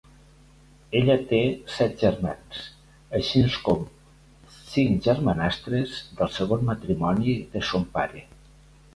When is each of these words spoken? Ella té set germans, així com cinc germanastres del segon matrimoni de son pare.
Ella 0.99 1.15
té 1.31 1.41
set 1.73 1.99
germans, 2.03 2.61
així 3.19 3.41
com 3.67 3.83
cinc 4.69 5.03
germanastres 5.09 5.93
del 6.21 6.33
segon 6.39 6.65
matrimoni 6.71 7.37
de 7.53 7.63
son 7.73 7.85
pare. 7.99 8.25